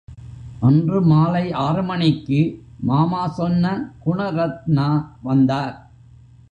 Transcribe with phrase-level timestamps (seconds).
[0.61, 2.39] அன்று மாலை ஆறு மணிக்கு
[2.83, 4.87] மாமா சொன்ன குணரத்னா
[5.21, 5.75] வந்தார்.